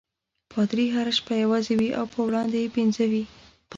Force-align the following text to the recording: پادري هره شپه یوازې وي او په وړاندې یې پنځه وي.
پادري 0.51 0.85
هره 0.95 1.13
شپه 1.19 1.33
یوازې 1.43 1.73
وي 1.79 1.89
او 1.99 2.05
په 2.13 2.19
وړاندې 2.27 2.57
یې 2.63 2.73
پنځه 2.77 3.03
وي. 3.11 3.23